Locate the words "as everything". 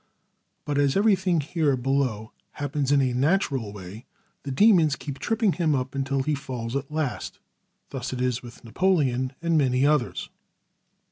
0.79-1.41